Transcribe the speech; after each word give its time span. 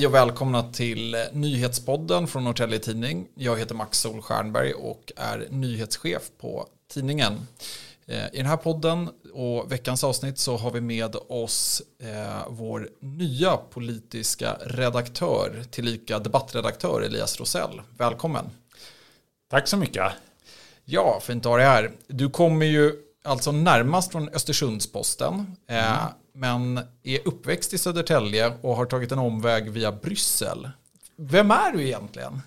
Hej 0.00 0.06
och 0.06 0.14
välkomna 0.14 0.72
till 0.72 1.16
nyhetspodden 1.32 2.26
från 2.26 2.44
Norrtälje 2.44 2.78
Tidning. 2.78 3.28
Jag 3.34 3.58
heter 3.58 3.74
Max 3.74 3.98
Solstjernberg 3.98 4.72
och 4.72 5.12
är 5.16 5.46
nyhetschef 5.50 6.22
på 6.40 6.66
tidningen. 6.92 7.46
Eh, 8.06 8.24
I 8.32 8.36
den 8.36 8.46
här 8.46 8.56
podden 8.56 9.10
och 9.32 9.72
veckans 9.72 10.04
avsnitt 10.04 10.38
så 10.38 10.56
har 10.56 10.70
vi 10.70 10.80
med 10.80 11.16
oss 11.28 11.82
eh, 12.02 12.46
vår 12.48 12.88
nya 13.00 13.56
politiska 13.56 14.56
redaktör, 14.60 15.62
tillika 15.70 16.18
debattredaktör 16.18 17.00
Elias 17.00 17.40
Rosell. 17.40 17.80
Välkommen. 17.98 18.44
Tack 19.50 19.68
så 19.68 19.76
mycket. 19.76 20.12
Ja, 20.84 21.20
fint 21.22 21.46
att 21.46 21.50
ha 21.50 21.56
dig 21.56 21.66
här. 21.66 21.92
Du 22.06 22.30
kommer 22.30 22.66
ju 22.66 22.92
alltså 23.24 23.52
närmast 23.52 24.12
från 24.12 24.28
Östersundsposten. 24.28 25.56
Eh, 25.66 26.02
mm 26.02 26.12
men 26.32 26.80
är 27.02 27.28
uppväxt 27.28 27.74
i 27.74 27.78
Södertälje 27.78 28.52
och 28.62 28.76
har 28.76 28.86
tagit 28.86 29.12
en 29.12 29.18
omväg 29.18 29.70
via 29.70 29.92
Bryssel. 29.92 30.70
Vem 31.16 31.50
är 31.50 31.72
du 31.72 31.82
egentligen? 31.82 32.42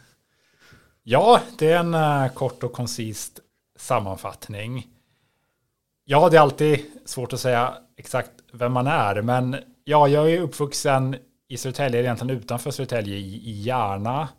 Ja, 1.04 1.42
det 1.58 1.72
är 1.72 1.80
en 1.80 1.96
uh, 1.96 2.34
kort 2.34 2.64
och 2.64 2.74
koncist 2.74 3.40
sammanfattning. 3.80 4.88
Ja, 6.06 6.30
det 6.30 6.38
är 6.38 6.42
alltid 6.42 6.80
svårt 7.06 7.34
att 7.34 7.40
säga 7.40 7.74
exakt 7.98 8.32
vem 8.54 8.74
man 8.74 8.88
är, 8.88 9.22
men 9.22 9.56
ja, 9.84 10.08
jag 10.08 10.32
är 10.32 10.42
uppvuxen 10.42 11.16
i 11.48 11.58
Södertälje, 11.58 12.00
egentligen 12.00 12.38
utanför 12.38 12.72
Södertälje, 12.72 13.16
i, 13.18 13.50
i 13.50 13.62
Järna, 13.62 14.30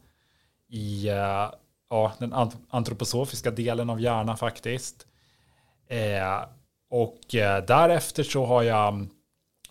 i 0.68 1.10
uh, 1.10 1.50
ja, 1.90 2.12
den 2.18 2.34
antroposofiska 2.70 3.50
delen 3.50 3.90
av 3.90 4.00
Järna 4.00 4.36
faktiskt. 4.36 5.06
Eh, 5.88 6.44
och 6.90 7.34
eh, 7.34 7.64
därefter 7.64 8.22
så 8.22 8.46
har 8.46 8.62
jag 8.62 9.06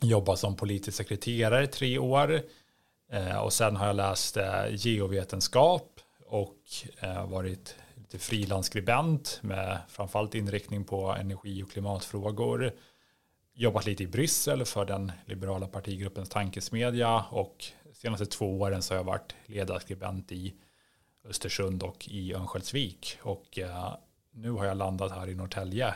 jobbat 0.07 0.39
som 0.39 0.55
politisk 0.55 0.97
sekreterare 0.97 1.63
i 1.63 1.67
tre 1.67 1.97
år. 1.97 2.41
Eh, 3.11 3.37
och 3.37 3.53
sen 3.53 3.75
har 3.75 3.87
jag 3.87 3.95
läst 3.95 4.37
eh, 4.37 4.65
geovetenskap 4.69 5.99
och 6.25 6.57
eh, 6.99 7.29
varit 7.29 7.75
lite 7.95 8.19
frilansskribent 8.19 9.39
med 9.41 9.79
framförallt 9.87 10.35
inriktning 10.35 10.83
på 10.83 11.11
energi 11.11 11.63
och 11.63 11.71
klimatfrågor. 11.71 12.71
Jobbat 13.55 13.85
lite 13.85 14.03
i 14.03 14.07
Bryssel 14.07 14.65
för 14.65 14.85
den 14.85 15.11
liberala 15.25 15.67
partigruppens 15.67 16.29
tankesmedja 16.29 17.25
och 17.29 17.65
senaste 17.93 18.25
två 18.25 18.59
åren 18.59 18.81
så 18.81 18.93
har 18.93 18.97
jag 18.97 19.03
varit 19.03 19.35
ledarskribent 19.45 20.31
i 20.31 20.53
Östersund 21.25 21.83
och 21.83 22.07
i 22.07 22.33
Örnsköldsvik 22.33 23.17
och 23.21 23.59
nu 24.31 24.51
har 24.51 24.65
jag 24.65 24.77
landat 24.77 25.11
här 25.11 25.29
i 25.29 25.35
Norrtälje 25.35 25.93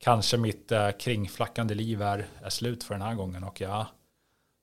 kanske 0.00 0.36
mitt 0.36 0.72
eh, 0.72 0.90
kringflackande 0.90 1.74
liv 1.74 2.02
är, 2.02 2.26
är 2.42 2.50
slut 2.50 2.84
för 2.84 2.94
den 2.94 3.02
här 3.02 3.14
gången 3.14 3.44
och 3.44 3.60
jag 3.60 3.86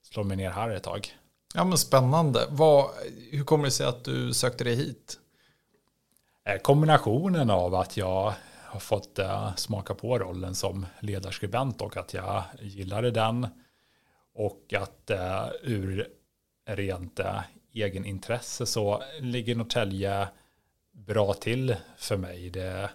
slår 0.04 0.24
mig 0.24 0.38
ner 0.38 0.50
här 0.50 0.70
ett 0.70 0.84
tag. 0.84 1.18
Ja 1.54 1.64
men 1.64 1.78
spännande. 1.78 2.48
Vad, 2.50 2.90
hur 3.32 3.44
kommer 3.44 3.66
det 3.66 3.72
sig 3.72 3.86
att 3.86 4.06
du 4.06 4.34
sökte 4.34 4.64
dig 4.64 4.76
hit? 4.76 5.20
Eh, 6.46 6.58
kombinationen 6.58 7.50
av 7.50 7.76
att 7.76 7.98
jag 7.98 8.34
har 8.64 8.80
fått 8.80 9.20
eh, 9.20 9.56
smaka 9.56 9.94
på 9.96 10.20
rollen 10.20 10.56
som 10.56 10.86
ledarskribent 11.00 11.82
och 11.82 11.98
att 11.98 12.14
jag 12.14 12.44
gillade 12.60 13.12
den. 13.12 13.48
Och 14.34 14.74
att 14.74 15.10
eh, 15.10 15.48
ur 15.62 16.08
rent 16.66 17.20
eh, 17.20 17.42
egenintresse 17.74 18.66
så 18.66 19.04
ligger 19.20 19.56
Norrtälje 19.56 20.28
bra 20.92 21.34
till 21.34 21.76
för 21.98 22.18
mig. 22.18 22.50
Det 22.50 22.62
är 22.62 22.92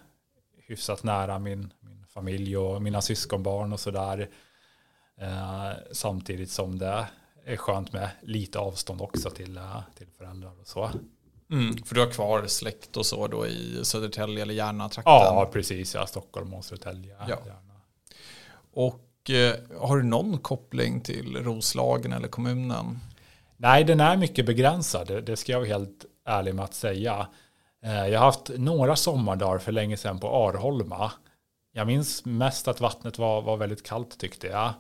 hyfsat 0.67 1.03
nära 1.03 1.39
min, 1.39 1.73
familj 2.15 2.57
och 2.57 2.83
mina 2.83 3.01
syskonbarn 3.03 3.73
och 3.73 3.81
sådär. 3.81 4.29
Eh, 5.21 5.71
samtidigt 5.93 6.51
som 6.51 6.79
det 6.79 7.07
är 7.45 7.57
skönt 7.57 7.93
med 7.93 8.09
lite 8.23 8.59
avstånd 8.59 9.03
också 9.03 9.31
till, 9.31 9.57
eh, 9.57 9.81
till 9.99 10.07
föräldrar 10.19 10.61
och 10.61 10.67
så. 10.67 10.91
Mm, 11.51 11.77
för 11.77 11.95
du 11.95 12.01
har 12.01 12.11
kvar 12.11 12.47
släkt 12.47 12.97
och 12.97 13.07
så 13.07 13.27
då 13.27 13.47
i 13.47 13.81
Södertälje 13.83 14.43
eller 14.43 14.55
Järna-trakten? 14.55 15.13
Ja, 15.13 15.51
precis. 15.53 15.95
Ja, 15.95 16.07
Stockholm 16.07 16.55
och 16.55 16.65
Södertälje. 16.65 17.17
Ja. 17.29 17.39
Järna. 17.47 17.81
Och 18.73 19.31
eh, 19.31 19.55
har 19.81 19.97
du 19.97 20.03
någon 20.03 20.39
koppling 20.39 21.01
till 21.01 21.37
Roslagen 21.37 22.13
eller 22.13 22.29
kommunen? 22.29 23.01
Nej, 23.57 23.85
den 23.85 24.01
är 24.01 24.17
mycket 24.17 24.47
begränsad. 24.47 25.07
Det, 25.07 25.21
det 25.21 25.37
ska 25.37 25.53
jag 25.53 25.59
vara 25.59 25.69
helt 25.69 26.05
ärlig 26.25 26.55
med 26.55 26.65
att 26.65 26.75
säga. 26.75 27.27
Eh, 27.85 28.07
jag 28.07 28.19
har 28.19 28.27
haft 28.27 28.51
några 28.57 28.97
sommardagar 28.97 29.59
för 29.59 29.73
länge 29.73 29.97
sedan 29.97 30.19
på 30.19 30.49
Arholma 30.49 31.13
jag 31.73 31.87
minns 31.87 32.25
mest 32.25 32.69
att 32.69 32.81
vattnet 32.81 33.19
var, 33.19 33.43
var 33.43 33.57
väldigt 33.57 33.83
kallt 33.83 34.19
tyckte 34.19 34.47
jag. 34.47 34.73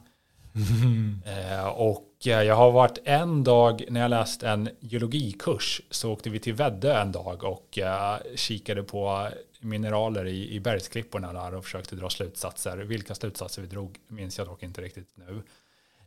Mm. 0.54 1.22
Eh, 1.26 1.66
och 1.66 2.26
eh, 2.26 2.42
jag 2.42 2.54
har 2.54 2.72
varit 2.72 2.98
en 3.04 3.44
dag 3.44 3.84
när 3.88 4.00
jag 4.00 4.10
läste 4.10 4.48
en 4.48 4.69
geologikurs 4.80 5.80
så 5.91 6.12
åkte 6.12 6.30
vi 6.30 6.38
till 6.38 6.54
Väddö 6.54 7.00
en 7.00 7.12
dag 7.12 7.44
och 7.44 7.78
eh, 7.78 8.16
kikade 8.36 8.82
på 8.82 9.28
mineraler 9.60 10.26
i, 10.26 10.54
i 10.54 10.60
bergsklipporna 10.60 11.32
där 11.32 11.54
och 11.54 11.64
försökte 11.64 11.97
dra 11.97 12.10
slutsatser. 12.10 12.76
Vilka 12.76 13.14
slutsatser 13.14 13.62
vi 13.62 13.69
drog 13.69 13.98
minns 14.09 14.38
jag 14.38 14.47
dock 14.47 14.62
inte 14.62 14.80
riktigt 14.80 15.09
nu. 15.14 15.42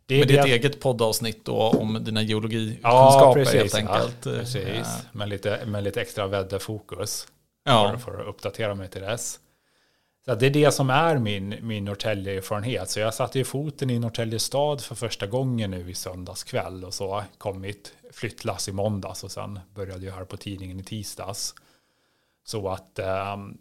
Det 0.06 0.22
är 0.22 0.26
ditt 0.26 0.46
eget 0.46 0.80
poddavsnitt 0.80 1.46
då 1.46 1.56
om 1.56 2.04
dina 2.04 2.22
geologikunskaper 2.22 3.28
ja, 3.28 3.34
precis, 3.34 3.54
helt 3.54 3.76
enkelt. 3.76 4.26
Ja, 4.26 4.32
precis, 4.32 4.88
med 5.12 5.30
lite, 5.30 5.66
med 5.66 5.84
lite 5.84 6.02
extra 6.02 6.28
väderfokus. 6.28 7.28
Ja. 7.64 7.92
För, 7.92 7.98
för 7.98 8.22
att 8.22 8.28
uppdatera 8.28 8.76
mig 8.76 8.88
till 8.88 9.02
dess. 9.02 9.40
Så 10.26 10.36
det 10.36 10.46
är 10.46 10.50
det 10.50 10.72
som 10.72 10.90
är 10.90 11.18
min, 11.18 11.56
min 11.62 11.86
Norrtälje-erfarenhet. 11.86 12.90
Så 12.90 13.00
jag 13.00 13.14
satte 13.14 13.38
ju 13.38 13.44
foten 13.44 13.90
i 13.90 14.00
Norrtälje 14.00 14.40
stad 14.40 14.82
för 14.82 14.96
första 14.96 15.28
gången 15.28 15.72
nu 15.72 15.90
i 15.90 15.94
söndags 15.94 16.44
kväll 16.44 16.86
och 16.86 16.94
så 16.94 17.24
kom 17.38 17.62
mitt 17.62 17.94
flyttlass 18.12 18.70
i 18.70 18.72
måndags 18.72 19.24
och 19.24 19.32
sen 19.32 19.60
började 19.74 20.06
jag 20.06 20.14
här 20.14 20.26
på 20.26 20.38
tidningen 20.38 20.80
i 20.80 20.84
tisdags. 20.84 21.56
Så 22.44 22.70
att 22.70 23.00
um, 23.34 23.58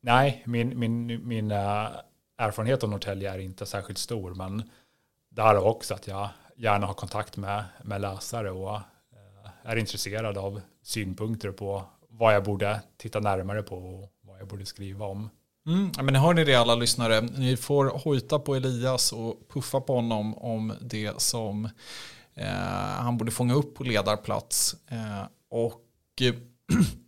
nej, 0.00 0.42
min, 0.46 0.78
min, 0.78 1.28
min 1.28 1.50
uh, 1.50 1.88
erfarenhet 2.36 2.82
av 2.82 2.90
Norrtälje 2.90 3.32
är 3.32 3.38
inte 3.38 3.66
särskilt 3.66 3.98
stor, 3.98 4.34
men 4.34 4.70
där 5.28 5.64
också 5.64 5.94
att 5.94 6.06
jag 6.06 6.28
gärna 6.56 6.86
har 6.86 6.94
kontakt 6.94 7.36
med, 7.36 7.64
med 7.82 8.00
läsare 8.00 8.50
och 8.50 8.74
uh, 8.74 9.50
är 9.62 9.76
intresserad 9.76 10.38
av 10.38 10.60
synpunkter 10.82 11.50
på 11.50 11.84
vad 12.08 12.34
jag 12.34 12.44
borde 12.44 12.80
titta 12.96 13.20
närmare 13.20 13.62
på 13.62 13.76
och 13.76 14.12
vad 14.20 14.40
jag 14.40 14.48
borde 14.48 14.66
skriva 14.66 15.06
om. 15.06 15.30
Mm, 15.66 15.92
men 16.02 16.14
hör 16.16 16.34
ni 16.34 16.44
det 16.44 16.54
alla 16.54 16.74
lyssnare, 16.74 17.20
ni 17.20 17.56
får 17.56 17.84
hojta 17.84 18.38
på 18.38 18.54
Elias 18.54 19.12
och 19.12 19.48
puffa 19.48 19.80
på 19.80 19.94
honom 19.94 20.38
om 20.38 20.72
det 20.80 21.20
som 21.20 21.64
eh, 22.34 22.46
han 22.98 23.16
borde 23.18 23.30
fånga 23.30 23.54
upp 23.54 23.74
på 23.74 23.84
ledarplats. 23.84 24.76
Eh, 24.88 25.26
och 25.50 25.82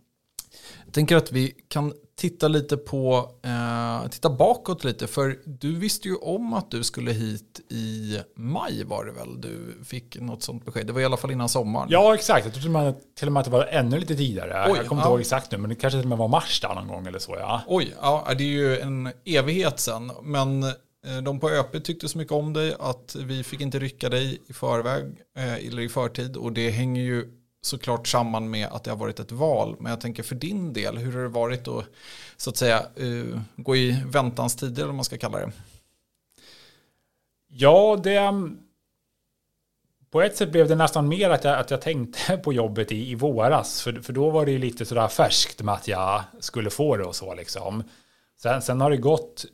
tänker 0.93 1.15
att 1.15 1.31
vi 1.31 1.55
kan 1.67 1.93
titta 2.15 2.47
lite 2.47 2.77
på, 2.77 3.31
eh, 3.43 4.09
titta 4.09 4.29
bakåt 4.29 4.83
lite, 4.83 5.07
för 5.07 5.39
du 5.45 5.75
visste 5.75 6.07
ju 6.07 6.15
om 6.15 6.53
att 6.53 6.71
du 6.71 6.83
skulle 6.83 7.11
hit 7.11 7.59
i 7.69 8.17
maj 8.35 8.83
var 8.83 9.05
det 9.05 9.11
väl? 9.11 9.41
Du 9.41 9.83
fick 9.85 10.21
något 10.21 10.43
sånt 10.43 10.65
besked, 10.65 10.87
det 10.87 10.93
var 10.93 11.01
i 11.01 11.05
alla 11.05 11.17
fall 11.17 11.31
innan 11.31 11.49
sommaren. 11.49 11.87
Ja, 11.91 12.15
exakt. 12.15 12.45
Jag 12.45 12.53
trodde 12.53 12.95
till 13.15 13.27
och 13.27 13.33
med 13.33 13.39
att 13.39 13.45
det 13.45 13.51
var 13.51 13.65
ännu 13.65 13.99
lite 13.99 14.15
tidigare. 14.15 14.71
Oj, 14.71 14.77
jag 14.77 14.87
kommer 14.87 15.01
inte 15.01 15.09
ihåg 15.09 15.19
exakt 15.19 15.51
nu, 15.51 15.57
men 15.57 15.69
det 15.69 15.75
kanske 15.75 15.99
till 15.99 16.05
och 16.05 16.09
med 16.09 16.17
var 16.17 16.27
mars 16.27 16.61
där 16.61 16.75
någon 16.75 16.87
gång 16.87 17.07
eller 17.07 17.19
så. 17.19 17.35
Ja. 17.39 17.61
Oj, 17.67 17.93
ja, 18.01 18.27
det 18.37 18.43
är 18.43 18.47
ju 18.47 18.79
en 18.79 19.11
evighet 19.25 19.79
sen, 19.79 20.11
men 20.23 20.63
eh, 20.63 21.17
de 21.23 21.39
på 21.39 21.49
ÖP 21.49 21.83
tyckte 21.83 22.09
så 22.09 22.17
mycket 22.17 22.33
om 22.33 22.53
dig 22.53 22.75
att 22.79 23.15
vi 23.19 23.43
fick 23.43 23.61
inte 23.61 23.79
rycka 23.79 24.09
dig 24.09 24.41
i 24.47 24.53
förväg 24.53 25.03
eh, 25.37 25.67
eller 25.67 25.81
i 25.81 25.89
förtid 25.89 26.37
och 26.37 26.51
det 26.51 26.69
hänger 26.69 27.01
ju 27.01 27.42
såklart 27.65 28.07
samman 28.07 28.49
med 28.49 28.67
att 28.67 28.83
det 28.83 28.91
har 28.91 28.97
varit 28.97 29.19
ett 29.19 29.31
val. 29.31 29.75
Men 29.79 29.89
jag 29.89 30.01
tänker 30.01 30.23
för 30.23 30.35
din 30.35 30.73
del, 30.73 30.97
hur 30.97 31.13
har 31.13 31.21
det 31.21 31.27
varit 31.27 31.67
att 31.67 31.85
så 32.37 32.49
att 32.49 32.57
säga 32.57 32.85
uh, 33.01 33.39
gå 33.55 33.75
i 33.75 34.03
väntans 34.05 34.55
tider, 34.55 34.75
eller 34.75 34.85
vad 34.85 34.95
man 34.95 35.05
ska 35.05 35.17
kalla 35.17 35.37
det? 35.37 35.51
Ja, 37.47 37.99
det... 38.03 38.15
Mm, 38.15 38.59
på 40.11 40.21
ett 40.21 40.37
sätt 40.37 40.51
blev 40.51 40.67
det 40.67 40.75
nästan 40.75 41.07
mer 41.07 41.29
att 41.29 41.43
jag, 41.43 41.59
att 41.59 41.71
jag 41.71 41.81
tänkte 41.81 42.37
på 42.43 42.53
jobbet 42.53 42.91
i, 42.91 43.11
i 43.11 43.15
våras. 43.15 43.81
För, 43.81 43.93
för 43.93 44.13
då 44.13 44.29
var 44.29 44.45
det 44.45 44.51
ju 44.51 44.57
lite 44.57 44.85
sådär 44.85 45.07
färskt 45.07 45.61
med 45.61 45.73
att 45.73 45.87
jag 45.87 46.23
skulle 46.39 46.69
få 46.69 46.97
det 46.97 47.03
och 47.03 47.15
så 47.15 47.35
liksom. 47.35 47.83
Sen, 48.41 48.61
sen 48.61 48.81
har 48.81 48.89
det 48.89 48.97
gått 48.97 49.45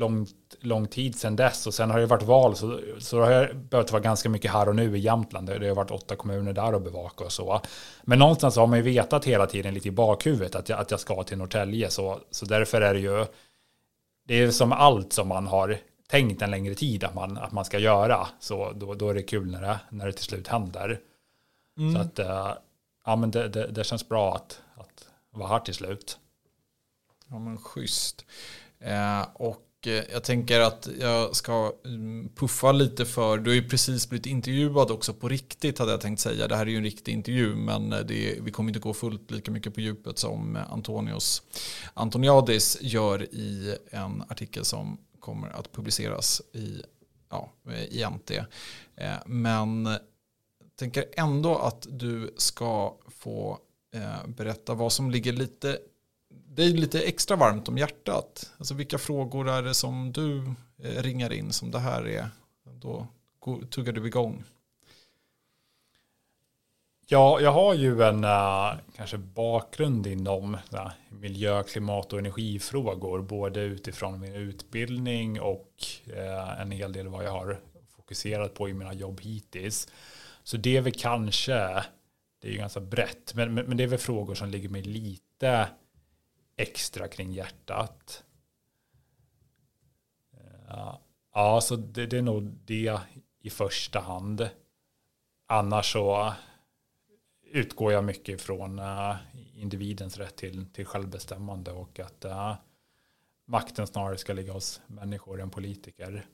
långt, 0.00 0.30
lång 0.60 0.86
tid 0.86 1.14
sedan 1.14 1.36
dess 1.36 1.66
och 1.66 1.74
sen 1.74 1.90
har 1.90 2.00
det 2.00 2.06
varit 2.06 2.22
val 2.22 2.56
så, 2.56 2.80
så 2.98 3.18
det 3.18 3.34
har 3.34 3.52
behövt 3.54 3.92
vara 3.92 4.02
ganska 4.02 4.28
mycket 4.28 4.50
här 4.50 4.68
och 4.68 4.76
nu 4.76 4.96
i 4.96 5.00
Jämtland. 5.00 5.46
Det 5.46 5.68
har 5.68 5.74
varit 5.74 5.90
åtta 5.90 6.16
kommuner 6.16 6.52
där 6.52 6.72
att 6.72 6.84
bevaka 6.84 7.24
och 7.24 7.32
så. 7.32 7.60
Men 8.02 8.18
någonstans 8.18 8.56
har 8.56 8.66
man 8.66 8.78
ju 8.78 8.84
vetat 8.84 9.24
hela 9.24 9.46
tiden 9.46 9.74
lite 9.74 9.88
i 9.88 9.90
bakhuvudet 9.90 10.54
att 10.54 10.68
jag, 10.68 10.78
att 10.78 10.90
jag 10.90 11.00
ska 11.00 11.22
till 11.22 11.38
Norrtälje 11.38 11.90
så, 11.90 12.18
så 12.30 12.46
därför 12.46 12.80
är 12.80 12.94
det 12.94 13.00
ju 13.00 13.26
det 14.26 14.34
är 14.34 14.50
som 14.50 14.72
allt 14.72 15.12
som 15.12 15.28
man 15.28 15.46
har 15.46 15.78
tänkt 16.08 16.42
en 16.42 16.50
längre 16.50 16.74
tid 16.74 17.04
att 17.04 17.14
man, 17.14 17.38
att 17.38 17.52
man 17.52 17.64
ska 17.64 17.78
göra. 17.78 18.28
Så 18.40 18.72
då, 18.72 18.94
då 18.94 19.08
är 19.08 19.14
det 19.14 19.22
kul 19.22 19.50
när 19.50 19.60
det, 19.60 19.80
när 19.90 20.06
det 20.06 20.12
till 20.12 20.24
slut 20.24 20.48
händer. 20.48 21.00
Mm. 21.78 21.94
Så 21.94 22.00
att 22.00 22.18
eh, 22.18 22.54
ja, 23.04 23.16
men 23.16 23.30
det, 23.30 23.48
det, 23.48 23.66
det, 23.66 23.84
känns 23.84 24.08
bra 24.08 24.34
att, 24.34 24.62
att 24.74 25.08
vara 25.30 25.48
här 25.48 25.60
till 25.60 25.74
slut. 25.74 26.18
Ja 27.28 27.38
men 27.38 27.58
schysst. 27.58 28.24
Eh, 28.78 29.26
och 29.34 29.69
Eh, 29.86 30.12
jag 30.12 30.24
tänker 30.24 30.60
att 30.60 30.88
jag 31.00 31.36
ska 31.36 31.72
mm, 31.84 32.28
puffa 32.34 32.72
lite 32.72 33.04
för, 33.06 33.38
du 33.38 33.50
har 33.50 33.54
ju 33.54 33.68
precis 33.68 34.08
blivit 34.08 34.26
intervjuad 34.26 34.90
också 34.90 35.14
på 35.14 35.28
riktigt 35.28 35.78
hade 35.78 35.90
jag 35.90 36.00
tänkt 36.00 36.20
säga. 36.20 36.48
Det 36.48 36.56
här 36.56 36.66
är 36.66 36.70
ju 36.70 36.76
en 36.76 36.82
riktig 36.82 37.12
intervju 37.12 37.54
men 37.54 37.92
eh, 37.92 37.98
det, 37.98 38.38
vi 38.40 38.50
kommer 38.50 38.70
inte 38.70 38.80
gå 38.80 38.94
fullt 38.94 39.30
lika 39.30 39.50
mycket 39.50 39.74
på 39.74 39.80
djupet 39.80 40.18
som 40.18 40.56
eh, 40.56 40.72
Antonios 40.72 41.42
Antoniadis 41.94 42.78
gör 42.80 43.22
i 43.22 43.76
en 43.90 44.22
artikel 44.28 44.64
som 44.64 44.98
kommer 45.20 45.48
att 45.48 45.72
publiceras 45.72 46.42
i, 46.52 46.82
ja, 47.30 47.52
i 47.90 48.04
NT. 48.04 48.30
Men 49.26 49.86
jag 49.86 50.00
tänker 50.76 51.04
ändå 51.16 51.56
att 51.58 51.86
du 51.90 52.34
ska 52.36 52.96
få 53.08 53.58
berätta 54.26 54.74
vad 54.74 54.92
som 54.92 55.10
ligger 55.10 55.32
lite 55.32 55.78
det 56.52 56.64
är 56.64 56.68
lite 56.68 57.00
extra 57.00 57.36
varmt 57.36 57.68
om 57.68 57.78
hjärtat. 57.78 58.52
Alltså 58.58 58.74
vilka 58.74 58.98
frågor 58.98 59.48
är 59.48 59.62
det 59.62 59.74
som 59.74 60.12
du 60.12 60.54
eh, 60.82 61.02
ringar 61.02 61.32
in 61.32 61.52
som 61.52 61.70
det 61.70 61.78
här 61.78 62.08
är? 62.08 62.28
Då 62.64 63.06
tuggar 63.70 63.92
du 63.92 64.06
igång. 64.06 64.44
Ja, 67.06 67.40
jag 67.40 67.52
har 67.52 67.74
ju 67.74 68.02
en 68.02 68.24
äh, 68.24 68.72
kanske 68.96 69.18
bakgrund 69.18 70.06
inom 70.06 70.54
äh, 70.54 70.90
miljö, 71.08 71.62
klimat 71.62 72.12
och 72.12 72.18
energifrågor, 72.18 73.22
både 73.22 73.60
utifrån 73.60 74.20
min 74.20 74.34
utbildning 74.34 75.40
och 75.40 75.84
äh, 76.06 76.60
en 76.60 76.70
hel 76.70 76.92
del 76.92 77.08
vad 77.08 77.24
jag 77.24 77.32
har 77.32 77.60
fokuserat 77.96 78.54
på 78.54 78.68
i 78.68 78.74
mina 78.74 78.92
jobb 78.92 79.20
hittills. 79.20 79.88
Så 80.42 80.56
det 80.56 80.76
är 80.76 80.80
väl 80.80 80.92
kanske, 80.92 81.52
det 82.40 82.48
är 82.48 82.52
ju 82.52 82.58
ganska 82.58 82.80
brett, 82.80 83.34
men, 83.34 83.54
men, 83.54 83.66
men 83.66 83.76
det 83.76 83.82
är 83.82 83.88
väl 83.88 83.98
frågor 83.98 84.34
som 84.34 84.48
ligger 84.48 84.68
mig 84.68 84.82
lite 84.82 85.68
extra 86.60 87.08
kring 87.08 87.32
hjärtat. 87.32 88.24
Eh, 90.32 90.94
ja, 91.34 91.60
så 91.60 91.76
det, 91.76 92.06
det 92.06 92.18
är 92.18 92.22
nog 92.22 92.42
det 92.42 93.00
i 93.40 93.50
första 93.50 94.00
hand. 94.00 94.50
Annars 95.46 95.92
så 95.92 96.34
utgår 97.42 97.92
jag 97.92 98.04
mycket 98.04 98.40
från 98.40 98.78
eh, 98.78 99.16
individens 99.54 100.16
rätt 100.16 100.36
till, 100.36 100.66
till 100.72 100.86
självbestämmande 100.86 101.72
och 101.72 102.00
att 102.00 102.24
uh, 102.24 102.54
makten 103.46 103.86
snarare 103.86 104.18
ska 104.18 104.32
ligga 104.32 104.52
hos 104.52 104.80
människor 104.86 105.40
än 105.40 105.50
politiker. 105.50 106.26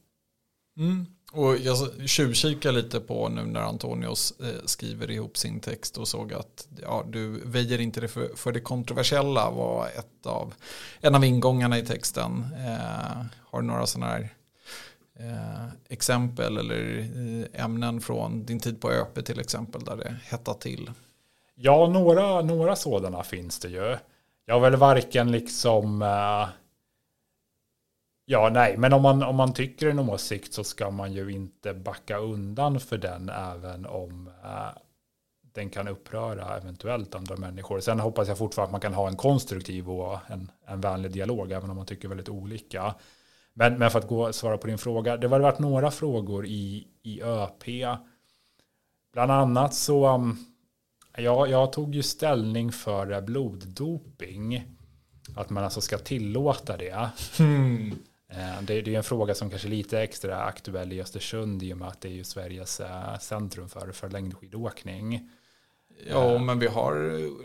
Mm. 0.76 1.06
Och 1.32 1.56
jag 1.56 1.76
tjuvkikar 2.08 2.73
lite 2.73 3.00
på 3.00 3.28
nu 3.28 3.43
när 3.43 3.61
Antonios 3.61 4.40
eh, 4.40 4.64
skriver 4.64 5.11
ihop 5.11 5.37
sin 5.37 5.61
text 5.61 5.99
och 5.99 6.08
såg 6.08 6.32
att 6.32 6.69
ja, 6.82 7.05
du 7.08 7.40
väjer 7.44 7.81
inte 7.81 8.00
det 8.00 8.08
för, 8.08 8.31
för 8.37 8.52
det 8.52 8.61
kontroversiella 8.61 9.50
var 9.50 9.87
ett 9.87 10.26
av, 10.26 10.55
en 11.00 11.14
av 11.14 11.25
ingångarna 11.25 11.78
i 11.78 11.87
texten. 11.87 12.46
Eh, 12.56 13.25
har 13.40 13.61
du 13.61 13.67
några 13.67 13.87
sådana 13.87 14.12
här 14.12 14.28
eh, 15.19 15.67
exempel 15.88 16.56
eller 16.56 16.99
eh, 16.99 17.64
ämnen 17.64 18.00
från 18.00 18.44
din 18.44 18.61
tid 18.61 18.81
på 18.81 18.90
ÖP 18.90 19.25
till 19.25 19.40
exempel 19.40 19.84
där 19.84 19.96
det 19.96 20.17
hettar 20.25 20.55
till? 20.55 20.90
Ja, 21.55 21.88
några, 21.88 22.40
några 22.40 22.76
sådana 22.76 23.23
finns 23.23 23.58
det 23.58 23.69
ju. 23.69 23.96
Jag 24.46 24.55
har 24.55 24.61
väl 24.61 24.76
varken 24.76 25.32
liksom 25.32 26.02
eh, 26.02 26.49
Ja, 28.28 28.50
nej, 28.52 28.76
men 28.76 28.93
om 28.93 29.02
man, 29.02 29.23
om 29.23 29.37
man 29.37 29.55
tycker 29.55 29.88
en 29.88 29.99
åsikt 29.99 30.52
så 30.52 30.64
ska 30.64 30.90
man 30.90 31.12
ju 31.12 31.32
inte 31.32 31.75
backa 31.75 32.19
undan 32.19 32.81
för 32.81 32.99
den 32.99 33.28
även 33.28 33.87
om 33.87 34.31
eh, 34.44 34.78
den 35.55 35.70
kan 35.70 35.88
uppröra 35.88 36.56
eventuellt 36.56 37.14
andra 37.14 37.37
människor. 37.37 37.81
Sen 37.81 38.00
hoppas 38.00 38.28
jag 38.28 38.38
fortfarande 38.38 38.69
att 38.69 38.73
man 38.73 38.81
kan 38.81 38.94
ha 38.94 39.08
en 39.08 39.17
konstruktiv 39.17 39.90
och 39.90 40.19
en, 40.26 40.50
en 40.67 40.81
vänlig 40.81 41.12
dialog 41.12 41.52
även 41.52 41.70
om 41.70 41.76
man 41.76 41.87
tycker 41.87 42.08
väldigt 42.08 42.28
olika. 42.28 42.94
Men, 43.55 43.78
men 43.78 43.90
för 43.90 43.99
att 43.99 44.08
gå 44.08 44.32
svara 44.32 44.58
på 44.58 44.67
din 44.67 44.78
fråga, 44.78 45.17
det 45.17 45.28
har 45.28 45.40
varit 45.40 45.58
några 45.58 45.90
frågor 45.90 46.46
i, 46.46 46.87
i 47.02 47.23
ÖP. 47.23 47.64
Bland 49.12 49.32
annat 49.32 49.75
så, 49.75 50.14
um, 50.14 50.38
ja, 51.17 51.46
jag 51.46 51.73
tog 51.73 51.94
ju 51.94 52.02
ställning 52.02 52.73
för 52.73 53.20
bloddoping. 53.20 54.64
Att 55.37 55.50
man 55.50 55.64
alltså 55.64 55.81
ska 55.81 55.99
tillåta 55.99 56.76
det. 56.76 57.11
Mm. 57.38 57.99
Eh, 58.28 58.62
det, 58.62 58.75
är 58.75 58.88
en 58.88 59.02
fråga 59.02 59.34
som 59.34 59.50
kanske 59.50 59.69
är 59.69 59.70
lite 59.70 60.00
extra 60.00 60.43
aktuell 60.43 60.93
i 60.93 61.00
Östersund 61.00 61.62
i 61.62 61.73
och 61.73 61.78
med 61.78 61.88
att 61.88 62.00
det 62.00 62.08
är 62.08 62.12
ju 62.12 62.25
Sveriges 62.25 62.81
eh, 62.81 63.19
centrum 63.19 63.69
för, 63.69 63.93
för 63.93 64.08
längdskidåkning. 64.11 65.31
Ja, 66.11 66.34
eh. 66.34 66.40
men 66.40 66.58
vi 66.58 66.67
har 66.67 66.94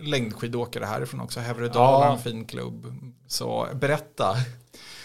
längdskidåkare 0.04 0.86
härifrån 0.86 1.22
också. 1.22 1.40
Hävredal 1.40 2.02
ja. 2.02 2.14
en 2.14 2.20
fin 2.20 2.46
klubb. 2.46 2.94
Så 3.28 3.68
berätta. 3.74 4.36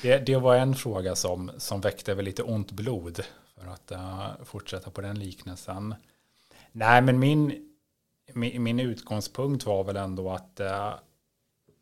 Det, 0.03 0.19
det, 0.19 0.37
var 0.37 0.57
en 0.57 0.75
fråga 0.75 1.15
som, 1.15 1.51
som 1.59 1.81
väckte 1.81 2.15
väl 2.15 2.25
lite 2.25 2.43
ont 2.43 2.73
blod 2.73 3.21
för 3.55 3.67
att 3.67 3.93
uh, 3.93 4.45
fortsätta 4.45 4.91
på 4.91 5.01
den 5.01 5.19
liknelsen. 5.19 5.95
Nej, 6.73 7.03
men 7.03 7.19
min, 7.19 7.69
min, 8.33 8.63
min 8.63 8.81
utgångspunkt 8.81 9.67
var 9.67 9.85
väl 9.85 9.97
ändå 9.97 10.31
att 10.31 10.61
uh, 10.61 10.95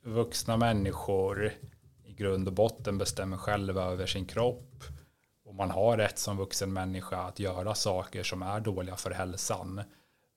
vuxna 0.05 0.57
människor 0.57 1.53
grund 2.17 2.49
och 2.49 2.55
botten 2.55 2.99
bestämmer 2.99 3.37
själva 3.37 3.83
över 3.85 4.07
sin 4.07 4.27
kropp. 4.27 4.85
Och 5.45 5.55
man 5.55 5.71
har 5.71 5.97
rätt 5.97 6.19
som 6.19 6.37
vuxen 6.37 6.73
människa 6.73 7.17
att 7.17 7.39
göra 7.39 7.75
saker 7.75 8.23
som 8.23 8.43
är 8.43 8.61
dåliga 8.61 8.97
för 8.97 9.11
hälsan. 9.11 9.83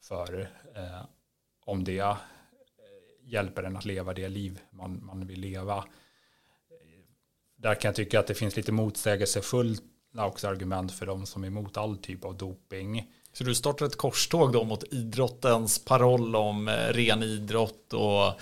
För 0.03 0.49
eh, 0.75 1.05
om 1.65 1.83
det 1.83 1.99
eh, 1.99 2.17
hjälper 3.23 3.63
en 3.63 3.77
att 3.77 3.85
leva 3.85 4.13
det 4.13 4.29
liv 4.29 4.59
man, 4.71 5.05
man 5.05 5.27
vill 5.27 5.39
leva. 5.39 5.83
Där 7.55 7.75
kan 7.75 7.89
jag 7.89 7.95
tycka 7.95 8.19
att 8.19 8.27
det 8.27 8.33
finns 8.33 8.55
lite 8.55 8.71
motsägelsefulla 8.71 9.81
också 10.13 10.47
argument 10.47 10.91
för 10.91 11.05
de 11.05 11.25
som 11.25 11.43
är 11.43 11.47
emot 11.47 11.77
all 11.77 11.97
typ 11.97 12.25
av 12.25 12.37
doping. 12.37 13.11
Så 13.33 13.43
du 13.43 13.55
startar 13.55 13.85
ett 13.85 13.97
korståg 13.97 14.53
då 14.53 14.63
mot 14.63 14.93
idrottens 14.93 15.85
paroll 15.85 16.35
om 16.35 16.67
eh, 16.67 16.73
ren 16.73 17.23
idrott 17.23 17.93
och 17.93 18.41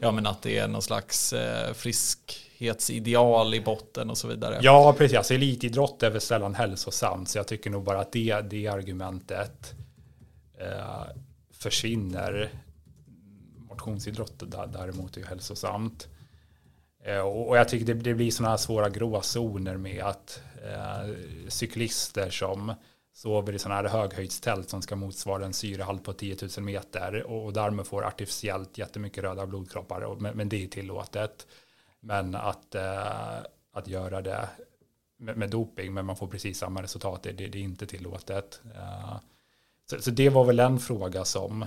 Ja 0.00 0.10
men 0.10 0.26
att 0.26 0.42
det 0.42 0.58
är 0.58 0.68
någon 0.68 0.82
slags 0.82 1.32
eh, 1.32 1.72
friskhetsideal 1.72 3.54
i 3.54 3.60
botten 3.60 4.10
och 4.10 4.18
så 4.18 4.28
vidare. 4.28 4.58
Ja, 4.62 4.94
precis. 4.98 5.18
Alltså, 5.18 5.34
elitidrott 5.34 6.02
är 6.02 6.10
väl 6.10 6.20
sällan 6.20 6.54
hälsosamt, 6.54 7.28
så 7.28 7.38
jag 7.38 7.46
tycker 7.46 7.70
nog 7.70 7.84
bara 7.84 8.00
att 8.00 8.12
det, 8.12 8.40
det 8.40 8.66
argumentet 8.66 9.74
eh, 10.58 11.04
försvinner. 11.52 12.50
Motionsidrott 13.56 14.42
däremot 14.72 15.16
är 15.16 15.20
ju 15.20 15.26
hälsosamt. 15.26 16.08
Eh, 17.04 17.18
och, 17.18 17.48
och, 17.48 17.56
jag 17.56 17.68
tycker 17.68 17.86
det, 17.86 17.94
det 17.94 18.14
blir 18.14 18.30
sådana 18.30 18.50
här 18.50 18.56
svåra 18.56 18.88
gråzoner 18.88 19.76
med 19.76 20.04
att 20.04 20.42
eh, 20.64 21.14
cyklister 21.48 22.30
som 22.30 22.74
sover 23.20 23.52
i 23.52 23.58
sådana 23.58 23.80
här 23.80 23.88
höghöjdstält 23.88 24.68
som 24.70 24.82
ska 24.82 24.96
motsvara 24.96 25.44
en 25.44 25.52
syrehalt 25.52 26.04
på 26.04 26.12
10 26.12 26.36
000 26.56 26.64
meter 26.64 27.22
och, 27.22 27.44
och 27.44 27.52
därmed 27.52 27.86
får 27.86 28.04
artificiellt 28.04 28.78
jättemycket 28.78 29.24
röda 29.24 29.46
blodkroppar. 29.46 30.00
Och, 30.00 30.22
men, 30.22 30.36
men 30.36 30.48
det 30.48 30.64
är 30.64 30.68
tillåtet. 30.68 31.46
Men 32.00 32.34
att, 32.34 32.74
eh, 32.74 33.38
att 33.72 33.88
göra 33.88 34.20
det 34.20 34.48
med, 35.18 35.36
med, 35.36 35.50
doping, 35.50 35.94
men 35.94 36.06
man 36.06 36.16
får 36.16 36.26
precis 36.26 36.58
samma 36.58 36.82
resultat, 36.82 37.22
det, 37.22 37.32
det 37.32 37.58
är 37.58 37.62
inte 37.62 37.86
tillåtet. 37.86 38.60
Eh, 38.74 39.16
så, 39.90 40.02
så, 40.02 40.10
det 40.10 40.28
var 40.28 40.44
väl 40.44 40.60
en 40.60 40.78
fråga 40.78 41.24
som 41.24 41.66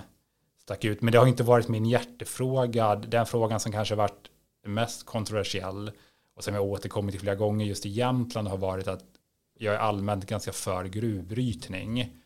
stack 0.62 0.84
ut. 0.84 1.02
Men 1.02 1.12
det 1.12 1.18
har 1.18 1.26
inte 1.26 1.42
varit 1.42 1.68
min 1.68 1.86
hjärtefråga. 1.86 2.96
Den 2.96 3.26
frågan 3.26 3.60
som 3.60 3.72
kanske 3.72 3.94
varit 3.94 4.30
mest 4.66 5.06
kontroversiell 5.06 5.90
och 6.36 6.44
som 6.44 6.54
jag 6.54 6.64
återkommit 6.64 7.12
till 7.12 7.20
flera 7.20 7.34
gånger 7.34 7.66
just 7.66 7.86
i 7.86 7.88
Jämtland 7.88 8.48
har 8.48 8.58
varit 8.58 8.88
att 8.88 9.13
jag 9.58 9.74
är 9.74 9.78
allmänt 9.78 10.26
ganska 10.26 10.52
för 10.52 10.84
gruvbrytning. 10.84 12.16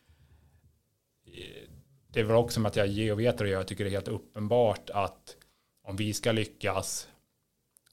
Det 2.09 2.23
var 2.23 2.35
också 2.35 2.61
med 2.61 2.69
att 2.69 2.77
jag 2.77 2.87
är 2.87 2.91
geovetare 2.91 3.49
och 3.49 3.55
jag 3.55 3.69
tycker 3.69 3.85
det 3.85 3.91
är 3.91 3.93
helt 3.93 4.09
uppenbart 4.09 4.91
att 4.91 5.37
om 5.83 5.97
vi 5.97 6.15
ska 6.15 6.33
lyckas 6.33 7.09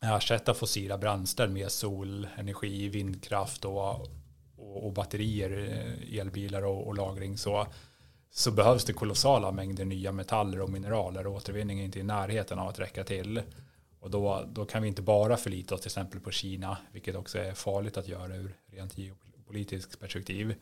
ersätta 0.02 0.54
fossila 0.54 0.98
bränslen 0.98 1.54
med 1.54 1.72
solenergi, 1.72 2.90
vindkraft 2.90 3.66
och, 3.66 4.02
och, 4.58 4.86
och 4.86 4.94
batterier, 4.94 5.52
eh, 5.52 6.20
elbilar 6.20 6.66
och, 6.66 6.88
och, 6.88 6.96
lagring 6.96 7.38
så, 7.38 7.68
så 8.32 8.52
behövs 8.52 8.86
det 8.86 8.94
kolossala 8.94 9.52
mängder 9.52 9.86
nya 9.86 10.12
metaller 10.12 10.62
och 10.62 10.70
mineraler 10.70 11.28
och 11.28 11.34
återvinning 11.34 11.80
är 11.80 11.84
inte 11.84 12.00
i 12.00 12.04
närheten 12.04 12.60
av 12.60 12.68
att 12.68 12.80
räcka 12.80 13.04
till. 13.04 13.42
Och 14.06 14.12
då, 14.12 14.46
då 14.48 14.66
kan 14.66 14.82
vi 14.82 14.88
inte 14.88 15.02
bara 15.02 15.38
förlita 15.38 15.76
oss 15.76 15.82
till 15.82 15.88
exempel 15.88 16.20
på 16.20 16.32
Kina, 16.32 16.78
vilket 16.92 17.16
också 17.16 17.40
är 17.40 17.54
farligt 17.54 17.98
att 17.98 18.08
göra 18.08 18.36
ur 18.36 18.56
rent 18.72 18.98
geopolitiskt 18.98 20.00
perspektiv, 20.00 20.56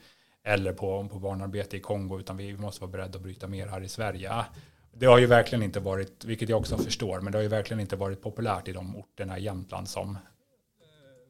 eller 0.44 0.74
på, 0.74 1.08
på 1.08 1.20
barnarbete 1.20 1.78
i 1.78 1.80
Kongo, 1.80 2.20
utan 2.20 2.38
vi 2.38 2.58
måste 2.58 2.82
vara 2.82 2.92
beredda 2.92 3.18
att 3.18 3.24
bryta 3.24 3.48
mer 3.48 3.68
här 3.68 3.82
i 3.82 3.88
Sverige. 3.88 4.46
Det 4.94 5.06
har 5.06 5.18
ju 5.18 5.26
verkligen 5.26 5.64
inte 5.64 5.80
varit, 5.80 6.26
vilket 6.26 6.50
jag 6.50 6.60
också 6.60 6.78
förstår, 6.78 7.20
men 7.22 7.32
det 7.32 7.38
har 7.38 7.44
ju 7.44 7.48
verkligen 7.48 7.80
inte 7.80 7.96
varit 7.96 8.22
populärt 8.22 8.68
i 8.68 8.72
de 8.72 8.96
orterna 8.96 9.40
i 9.40 9.44
Jämtland 9.44 9.90
som, 9.90 10.18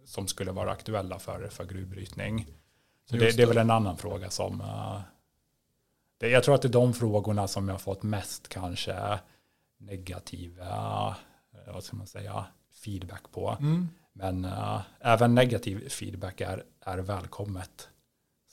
som 0.05 0.27
skulle 0.27 0.51
vara 0.51 0.71
aktuella 0.71 1.19
för, 1.19 1.47
för 1.47 1.65
gruvbrytning. 1.65 2.47
Så 3.09 3.15
det, 3.15 3.37
det, 3.37 3.43
är 3.43 3.47
väl 3.47 3.57
en 3.57 3.71
annan 3.71 3.97
fråga 3.97 4.29
som, 4.29 4.61
uh, 4.61 5.01
det, 6.17 6.29
jag 6.29 6.43
tror 6.43 6.55
att 6.55 6.61
det 6.61 6.67
är 6.67 6.69
de 6.69 6.93
frågorna 6.93 7.47
som 7.47 7.67
jag 7.67 7.73
har 7.73 7.79
fått 7.79 8.03
mest 8.03 8.47
kanske 8.47 9.19
negativa, 9.77 11.15
vad 11.71 11.83
ska 11.83 11.95
man 11.95 12.07
säga, 12.07 12.45
feedback 12.83 13.31
på. 13.31 13.57
Mm. 13.59 13.89
Men 14.13 14.45
uh, 14.45 14.81
även 14.99 15.35
negativ 15.35 15.89
feedback 15.89 16.41
är, 16.41 16.63
är 16.85 16.97
välkommet. 16.97 17.89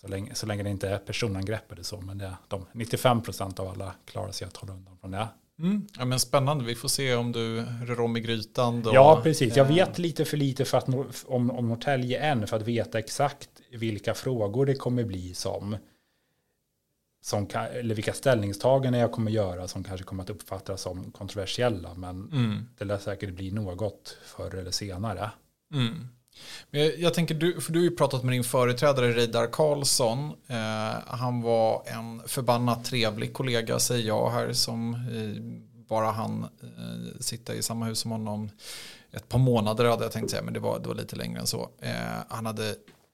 Så 0.00 0.08
länge, 0.08 0.34
så 0.34 0.46
länge 0.46 0.62
det 0.62 0.70
inte 0.70 0.88
är 0.88 0.98
personangrepp 0.98 1.72
eller 1.72 1.82
så. 1.82 2.00
Men 2.00 2.18
det, 2.18 2.34
de 2.48 2.66
95% 2.72 3.60
av 3.60 3.68
alla 3.68 3.94
klarar 4.04 4.32
sig 4.32 4.46
att 4.46 4.56
hålla 4.56 4.72
undan 4.72 4.98
från 4.98 5.10
det. 5.10 5.28
Mm. 5.58 5.86
Ja, 5.98 6.04
men 6.04 6.20
spännande, 6.20 6.64
vi 6.64 6.74
får 6.74 6.88
se 6.88 7.14
om 7.14 7.32
du 7.32 7.64
rör 7.84 8.00
om 8.00 8.16
i 8.16 8.20
grytan. 8.20 8.82
Då. 8.82 8.94
Ja, 8.94 9.20
precis. 9.22 9.56
Jag 9.56 9.64
vet 9.64 9.98
lite 9.98 10.24
för 10.24 10.36
lite 10.36 10.64
för 10.64 10.78
att, 10.78 10.88
om, 11.24 11.50
om 11.50 11.68
Norrtälje 11.68 12.18
än 12.18 12.46
för 12.46 12.56
att 12.56 12.62
veta 12.62 12.98
exakt 12.98 13.48
vilka 13.72 14.14
frågor 14.14 14.66
det 14.66 14.74
kommer 14.74 15.04
bli 15.04 15.34
som, 15.34 15.76
som 17.22 17.48
eller 17.72 17.94
vilka 17.94 18.12
ställningstaganden 18.12 19.00
jag 19.00 19.12
kommer 19.12 19.30
göra 19.30 19.68
som 19.68 19.84
kanske 19.84 20.04
kommer 20.04 20.22
att 20.22 20.30
uppfattas 20.30 20.82
som 20.82 21.12
kontroversiella. 21.12 21.94
Men 21.94 22.30
mm. 22.32 22.66
det 22.78 22.84
lär 22.84 22.98
säkert 22.98 23.34
bli 23.34 23.50
något 23.50 24.16
förr 24.24 24.54
eller 24.54 24.70
senare. 24.70 25.30
Mm. 25.74 26.08
Jag 26.98 27.14
tänker, 27.14 27.34
du, 27.34 27.60
för 27.60 27.72
du 27.72 27.78
har 27.78 27.84
ju 27.84 27.96
pratat 27.96 28.24
med 28.24 28.34
din 28.34 28.44
företrädare 28.44 29.12
Reidar 29.12 29.46
Karlsson. 29.46 30.32
Eh, 30.46 30.56
han 31.06 31.42
var 31.42 31.82
en 31.86 32.22
förbannat 32.28 32.84
trevlig 32.84 33.32
kollega 33.32 33.78
säger 33.78 34.06
jag 34.06 34.30
här 34.30 34.52
som 34.52 34.94
eh, 34.94 35.42
bara 35.88 36.10
han 36.10 36.42
eh, 36.42 37.20
sitta 37.20 37.54
i 37.54 37.62
samma 37.62 37.86
hus 37.86 37.98
som 37.98 38.10
honom 38.10 38.50
ett 39.12 39.28
par 39.28 39.38
månader 39.38 39.84
hade 39.84 40.04
jag 40.04 40.12
tänkt 40.12 40.30
säga 40.30 40.42
men 40.42 40.54
det 40.54 40.60
var, 40.60 40.78
det 40.78 40.88
var 40.88 40.94
lite 40.94 41.16
längre 41.16 41.40
än 41.40 41.46
så. 41.46 41.70
Eh, 41.80 41.92
han 42.28 42.46
hade 42.46 42.68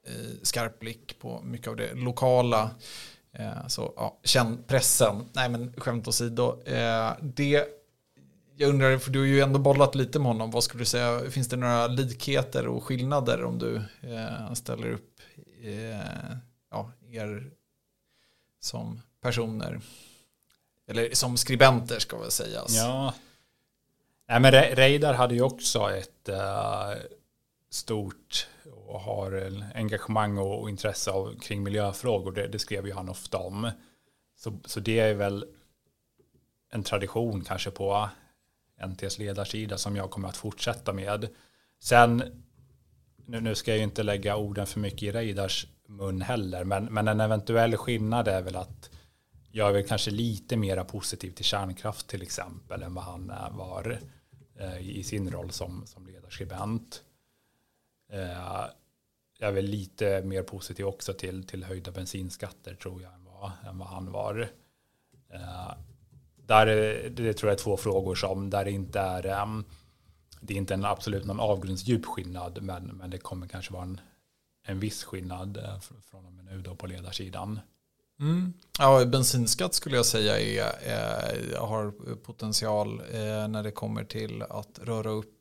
eh, 0.07 0.13
skarp 0.43 0.81
blick 0.81 1.19
på 1.19 1.41
mycket 1.45 1.69
av 1.69 1.77
det 1.77 1.95
lokala. 1.95 2.71
Eh, 3.39 3.67
så 3.67 3.93
ja, 3.97 4.19
känn 4.25 4.65
pressen. 4.67 5.25
Nej 5.33 5.49
men 5.49 5.73
skämt 5.77 6.09
åsido. 6.09 6.63
Eh, 6.65 7.13
det 7.23 7.65
jag 8.59 8.71
undrar, 8.71 8.99
för 8.99 9.11
du 9.11 9.19
har 9.19 9.27
ju 9.27 9.41
ändå 9.41 9.59
bollat 9.59 9.95
lite 9.95 10.19
med 10.19 10.27
honom, 10.27 10.51
vad 10.51 10.65
skulle 10.65 10.81
du 10.81 10.87
säga, 10.87 11.31
finns 11.31 11.49
det 11.49 11.57
några 11.57 11.87
likheter 11.87 12.67
och 12.67 12.85
skillnader 12.85 13.45
om 13.45 13.59
du 13.59 13.77
eh, 14.01 14.53
ställer 14.53 14.91
upp 14.91 15.21
ja, 16.71 16.93
er 17.11 17.51
som 18.61 19.03
personer? 19.21 19.81
Eller 20.89 21.15
som 21.15 21.37
skribenter 21.37 21.99
ska 21.99 22.19
väl 22.19 22.31
sägas. 22.31 22.77
Ja, 22.77 23.15
Nej, 24.29 24.41
men 24.41 24.53
Reidar 24.53 25.15
hade 25.15 25.35
ju 25.35 25.43
också 25.43 25.91
ett 25.91 26.29
uh, 26.29 26.95
stort 27.77 28.49
och 28.87 29.01
har 29.01 29.53
engagemang 29.75 30.39
och, 30.39 30.61
och 30.61 30.71
intresse 30.71 31.11
av, 31.11 31.39
kring 31.41 31.63
miljöfrågor. 31.63 32.33
Det, 32.33 32.47
det, 32.47 32.59
skrev 32.59 32.87
ju 32.87 32.93
han 32.93 33.09
ofta 33.09 33.39
om. 33.39 33.71
Så, 34.37 34.59
så 34.65 34.81
det 34.81 34.99
är 34.99 35.15
väl 35.15 35.45
en 36.73 36.83
tradition 36.83 37.45
kanske 37.45 37.71
på 37.71 38.09
NTs 38.87 39.19
ledarsida 39.19 39.79
som 39.79 39.97
jag 39.97 40.11
kommer 40.11 40.29
att 40.29 40.37
fortsätta 40.37 40.93
med. 40.93 41.29
Sen, 41.83 42.23
nu, 43.27 43.41
nu 43.41 43.55
ska 43.55 43.71
jag 43.71 43.79
ju 43.79 43.85
inte 43.85 44.03
lägga 44.03 44.37
orden 44.37 44.67
för 44.67 44.81
mycket 44.81 45.03
i 45.03 45.13
Reidars 45.13 45.67
mun 45.89 46.23
heller, 46.23 46.65
men, 46.65 46.85
men 46.85 47.09
en 47.09 47.21
eventuell 47.21 47.77
skillnad 47.77 48.29
är 48.29 48.43
väl 48.43 48.57
att 48.57 48.91
jag 49.51 49.69
är 49.69 49.73
väl 49.73 49.87
kanske 49.87 50.11
lite 50.11 50.57
mera 50.57 50.85
positiv 50.85 51.31
till 51.31 51.45
kärnkraft 51.45 52.07
till 52.07 52.23
exempel 52.23 52.83
än 52.83 52.95
vad 52.95 53.05
han 53.05 53.33
var 53.51 54.01
eh, 54.59 54.99
i 54.99 55.03
sin 55.03 55.31
roll 55.31 55.51
som, 55.51 55.87
som 55.87 56.07
ledarskribent. 56.07 57.03
Eh, 58.13 58.65
jag 59.39 59.49
är 59.49 59.53
väl 59.53 59.65
lite 59.65 60.23
mer 60.23 60.43
positiv 60.43 60.87
också 60.87 61.13
till, 61.13 61.47
till 61.47 61.65
höjda 61.65 61.91
bensinskatter 61.91 62.75
tror 62.75 63.03
jag 63.03 63.13
än 63.13 63.25
vad, 63.25 63.51
än 63.69 63.79
vad 63.79 63.89
han 63.89 64.13
var. 64.13 64.49
Eh, 65.29 65.73
där, 66.37 66.67
det 67.11 67.35
tror 67.35 67.51
jag 67.51 67.59
är 67.59 67.63
två 67.63 67.77
frågor 67.77 68.15
som 68.15 68.51
där 68.51 68.65
det 68.65 68.71
inte 68.71 69.01
är 69.01 69.27
eh, 69.27 69.47
det 70.41 70.55
är 70.55 70.59
inte 70.59 70.75
en 70.75 70.85
absolut 70.85 71.25
någon 71.25 71.41
avgrundsdjup 71.41 72.07
skillnad 72.07 72.63
men, 72.63 72.85
men 72.85 73.11
det 73.11 73.19
kommer 73.19 73.49
kanske 73.49 73.73
vara 73.73 73.83
en, 73.83 74.01
en 74.67 74.81
viss 74.81 75.05
skillnad 75.05 75.57
eh, 75.57 75.81
från 76.11 76.27
och 76.27 76.33
med 76.33 76.45
nu 76.45 76.63
då 76.63 76.75
på 76.75 76.87
ledarsidan. 76.87 77.61
Mm. 78.21 78.53
Ja, 78.79 79.05
bensinskatt 79.05 79.75
skulle 79.75 79.97
jag 79.97 80.07
säga 80.07 80.39
är, 80.41 80.73
är 80.83 81.59
har 81.59 82.15
potential 82.15 83.01
eh, 83.01 83.49
när 83.49 83.63
det 83.63 83.71
kommer 83.71 84.05
till 84.05 84.43
att 84.43 84.79
röra 84.83 85.11
upp 85.11 85.36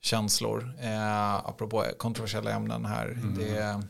känslor. 0.00 0.74
Eh, 0.80 1.34
apropå 1.34 1.84
kontroversiella 1.98 2.50
ämnen 2.50 2.84
här. 2.84 3.06
Mm. 3.06 3.34
Det, 3.34 3.82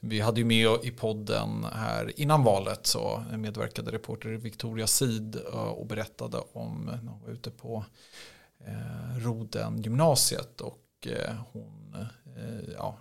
vi 0.00 0.20
hade 0.20 0.40
ju 0.40 0.46
med 0.46 0.78
i 0.82 0.90
podden 0.90 1.64
här 1.72 2.20
innan 2.20 2.44
valet 2.44 2.86
så 2.86 3.24
medverkade 3.36 3.92
reporter 3.92 4.28
Victoria 4.28 4.86
Sid 4.86 5.36
eh, 5.36 5.58
och 5.58 5.86
berättade 5.86 6.38
om 6.52 6.84
när 7.02 7.10
hon 7.10 7.22
var 7.22 7.30
ute 7.30 7.50
på 7.50 7.84
eh, 8.66 9.18
Roden 9.18 9.82
gymnasiet 9.82 10.60
och 10.60 11.06
eh, 11.06 11.34
hon, 11.52 12.06
ja, 12.76 12.98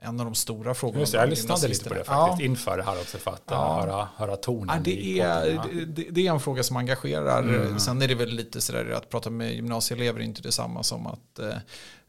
en 0.00 0.20
av 0.20 0.26
de 0.26 0.34
stora 0.34 0.74
frågorna. 0.74 1.00
Just, 1.00 1.14
jag 1.14 1.28
lyssnade 1.28 1.68
lite 1.68 1.88
på 1.88 1.94
det 1.94 2.04
faktiskt 2.04 2.40
ja. 2.40 2.44
inför 2.46 3.04
för 3.04 3.30
att 3.30 3.42
ja. 3.46 3.80
höra, 3.80 4.08
höra 4.16 4.36
tonen. 4.36 4.76
Ja, 4.76 4.82
det, 4.84 5.20
är, 5.20 5.86
det, 5.86 6.02
det, 6.10 6.26
är 6.26 6.32
en 6.32 6.40
fråga 6.40 6.62
som 6.62 6.76
engagerar. 6.76 7.42
Mm. 7.42 7.78
Sen 7.78 8.02
är 8.02 8.08
det 8.08 8.14
väl 8.14 8.28
lite 8.28 8.60
sådär 8.60 8.90
att 8.90 9.08
prata 9.08 9.30
med 9.30 9.54
gymnasieelever 9.54 10.20
är 10.20 10.24
inte 10.24 10.42
detsamma 10.42 10.82
som 10.82 11.06
att 11.06 11.40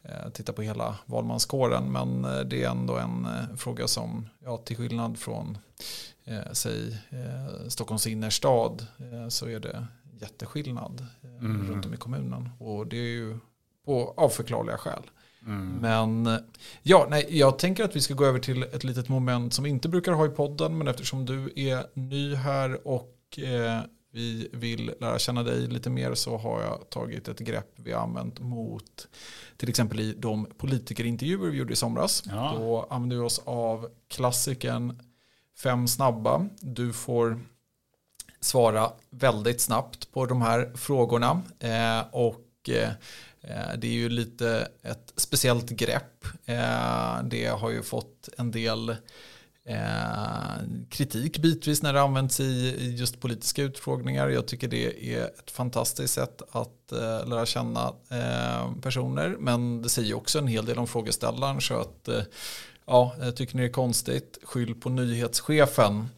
Eh, 0.02 0.30
titta 0.30 0.52
på 0.52 0.62
hela 0.62 0.96
valmanskåren. 1.06 1.92
Men 1.92 2.24
eh, 2.24 2.40
det 2.40 2.64
är 2.64 2.70
ändå 2.70 2.96
en 2.96 3.24
eh, 3.24 3.56
fråga 3.56 3.88
som, 3.88 4.28
ja, 4.44 4.56
till 4.56 4.76
skillnad 4.76 5.18
från 5.18 5.58
eh, 6.24 6.52
säg, 6.52 6.98
eh, 7.10 7.68
Stockholms 7.68 8.06
innerstad 8.06 8.86
eh, 8.98 9.28
så 9.28 9.46
är 9.46 9.60
det 9.60 9.86
jätteskillnad 10.20 11.06
mm. 11.22 11.70
runt 11.70 11.86
om 11.86 11.94
i 11.94 11.96
kommunen. 11.96 12.48
Och 12.58 12.86
det 12.86 12.96
är 12.96 13.10
ju 13.10 13.38
på 13.84 14.14
avförklarliga 14.16 14.76
skäl. 14.78 15.02
Mm. 15.46 15.76
Men 15.76 16.38
ja, 16.82 17.06
nej, 17.10 17.26
jag 17.30 17.58
tänker 17.58 17.84
att 17.84 17.96
vi 17.96 18.00
ska 18.00 18.14
gå 18.14 18.24
över 18.24 18.38
till 18.38 18.62
ett 18.62 18.84
litet 18.84 19.08
moment 19.08 19.54
som 19.54 19.64
vi 19.64 19.70
inte 19.70 19.88
brukar 19.88 20.12
ha 20.12 20.26
i 20.26 20.28
podden. 20.28 20.78
Men 20.78 20.88
eftersom 20.88 21.26
du 21.26 21.52
är 21.56 21.86
ny 21.94 22.34
här 22.34 22.86
och 22.88 23.38
eh, 23.38 23.80
vi 24.12 24.48
vill 24.52 24.94
lära 25.00 25.18
känna 25.18 25.42
dig 25.42 25.66
lite 25.66 25.90
mer 25.90 26.14
så 26.14 26.36
har 26.36 26.62
jag 26.62 26.90
tagit 26.90 27.28
ett 27.28 27.38
grepp 27.38 27.72
vi 27.76 27.92
har 27.92 28.02
använt 28.02 28.40
mot 28.40 29.08
till 29.56 29.68
exempel 29.68 30.00
i 30.00 30.14
de 30.18 30.46
politikerintervjuer 30.58 31.50
vi 31.50 31.58
gjorde 31.58 31.72
i 31.72 31.76
somras. 31.76 32.22
Ja. 32.26 32.54
Då 32.58 32.86
använde 32.90 33.16
vi 33.16 33.22
oss 33.22 33.40
av 33.44 33.88
klassikern 34.08 35.02
Fem 35.62 35.88
snabba. 35.88 36.46
Du 36.60 36.92
får 36.92 37.40
svara 38.40 38.92
väldigt 39.10 39.60
snabbt 39.60 40.12
på 40.12 40.26
de 40.26 40.42
här 40.42 40.72
frågorna. 40.74 41.42
Eh, 41.58 42.00
och 42.12 42.68
eh, 42.68 42.90
det 43.78 43.86
är 43.86 43.92
ju 43.92 44.08
lite 44.08 44.68
ett 44.82 45.12
speciellt 45.16 45.70
grepp. 45.70 46.24
Eh, 46.44 47.22
det 47.24 47.46
har 47.46 47.70
ju 47.70 47.82
fått 47.82 48.28
en 48.38 48.50
del 48.50 48.96
Eh, 49.64 50.62
kritik 50.88 51.38
bitvis 51.38 51.82
när 51.82 51.92
det 51.92 52.00
används 52.00 52.40
i 52.40 52.76
just 52.98 53.20
politiska 53.20 53.62
utfrågningar. 53.62 54.28
Jag 54.28 54.46
tycker 54.46 54.68
det 54.68 55.14
är 55.14 55.24
ett 55.24 55.50
fantastiskt 55.50 56.14
sätt 56.14 56.42
att 56.50 56.92
eh, 56.92 57.28
lära 57.28 57.46
känna 57.46 57.92
eh, 58.10 58.72
personer. 58.82 59.36
Men 59.38 59.82
det 59.82 59.88
säger 59.88 60.16
också 60.16 60.38
en 60.38 60.46
hel 60.46 60.64
del 60.64 60.78
om 60.78 60.86
frågeställaren. 60.86 61.60
Så 61.60 61.80
att, 61.80 62.08
eh, 62.08 62.22
ja, 62.86 63.14
tycker 63.36 63.56
ni 63.56 63.62
det 63.62 63.68
är 63.68 63.72
konstigt, 63.72 64.38
skyll 64.42 64.74
på 64.74 64.88
nyhetschefen. 64.88 66.08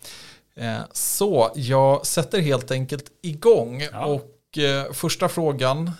Eh, 0.54 0.80
så 0.92 1.50
jag 1.54 2.06
sätter 2.06 2.40
helt 2.40 2.70
enkelt 2.70 3.04
igång. 3.22 3.82
Ja. 3.92 4.06
Och 4.06 4.58
eh, 4.58 4.92
första 4.92 5.28
frågan, 5.28 5.90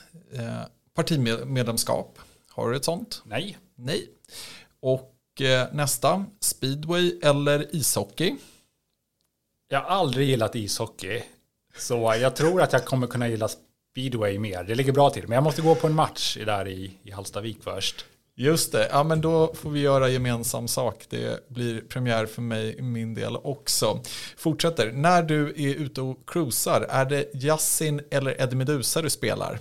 partimedlemskap. 0.95 2.19
Har 2.49 2.71
du 2.71 2.77
ett 2.77 2.85
sånt? 2.85 3.23
Nej. 3.25 3.59
Nej. 3.75 4.09
Och 4.81 5.13
Eh, 5.41 5.67
nästa, 5.73 6.25
speedway 6.41 7.19
eller 7.23 7.77
ishockey? 7.77 8.37
Jag 9.69 9.81
har 9.81 9.89
aldrig 9.89 10.29
gillat 10.29 10.55
ishockey. 10.57 11.23
Så 11.77 12.15
jag 12.21 12.37
tror 12.37 12.63
att 12.63 12.73
jag 12.73 12.85
kommer 12.85 13.07
kunna 13.07 13.29
gilla 13.29 13.49
speedway 13.49 14.39
mer. 14.39 14.65
Det 14.65 14.75
ligger 14.75 14.93
bra 14.93 15.11
till. 15.11 15.23
Men 15.29 15.35
jag 15.35 15.45
måste 15.45 15.63
gå 15.63 15.75
på 15.75 15.87
en 15.87 15.95
match 15.95 16.39
där 16.47 16.69
i, 16.69 16.99
i 17.03 17.11
Hallstavik 17.11 17.59
först. 17.63 18.05
Just 18.35 18.73
det, 18.73 18.89
ja 18.91 19.05
men 19.05 19.21
då 19.21 19.55
får 19.55 19.71
vi 19.71 19.81
göra 19.81 20.09
gemensam 20.09 20.69
sak. 20.69 21.07
Det 21.09 21.49
blir 21.49 21.81
premiär 21.81 22.27
för 22.27 22.43
mig 22.43 22.79
i 22.79 22.83
min 22.83 23.15
del 23.15 23.37
också. 23.37 24.01
Fortsätter, 24.37 24.93
när 24.93 25.23
du 25.23 25.49
är 25.49 25.75
ute 25.75 26.01
och 26.01 26.29
cruisar, 26.29 26.81
är 26.81 27.05
det 27.05 27.35
Yasin 27.35 28.01
eller 28.11 28.41
Eddie 28.41 28.57
Meduza 28.57 29.03
du 29.03 29.11
spelar? 29.11 29.59